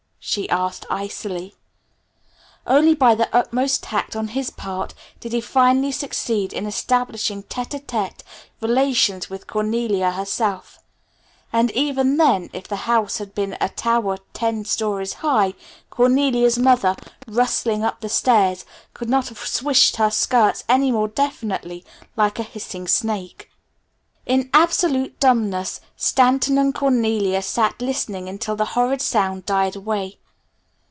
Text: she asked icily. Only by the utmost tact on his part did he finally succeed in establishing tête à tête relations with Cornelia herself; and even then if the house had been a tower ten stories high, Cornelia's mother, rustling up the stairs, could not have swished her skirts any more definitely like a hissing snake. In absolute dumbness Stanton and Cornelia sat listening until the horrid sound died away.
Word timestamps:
she 0.23 0.47
asked 0.51 0.85
icily. 0.87 1.55
Only 2.67 2.93
by 2.93 3.15
the 3.15 3.27
utmost 3.35 3.81
tact 3.81 4.15
on 4.15 4.29
his 4.29 4.51
part 4.51 4.93
did 5.19 5.33
he 5.33 5.41
finally 5.41 5.91
succeed 5.91 6.53
in 6.53 6.67
establishing 6.67 7.41
tête 7.41 7.69
à 7.71 7.83
tête 7.83 8.19
relations 8.61 9.31
with 9.31 9.47
Cornelia 9.47 10.11
herself; 10.11 10.77
and 11.51 11.71
even 11.71 12.17
then 12.17 12.51
if 12.53 12.67
the 12.67 12.75
house 12.85 13.17
had 13.17 13.33
been 13.33 13.57
a 13.59 13.69
tower 13.69 14.19
ten 14.31 14.63
stories 14.63 15.13
high, 15.15 15.55
Cornelia's 15.89 16.59
mother, 16.59 16.95
rustling 17.25 17.83
up 17.83 18.01
the 18.01 18.07
stairs, 18.07 18.63
could 18.93 19.09
not 19.09 19.27
have 19.29 19.39
swished 19.39 19.95
her 19.95 20.11
skirts 20.11 20.63
any 20.69 20.91
more 20.91 21.07
definitely 21.07 21.83
like 22.15 22.37
a 22.37 22.43
hissing 22.43 22.87
snake. 22.87 23.47
In 24.23 24.51
absolute 24.53 25.19
dumbness 25.19 25.81
Stanton 25.97 26.59
and 26.59 26.73
Cornelia 26.75 27.41
sat 27.41 27.81
listening 27.81 28.29
until 28.29 28.55
the 28.55 28.63
horrid 28.77 29.01
sound 29.01 29.45
died 29.47 29.75
away. 29.75 30.19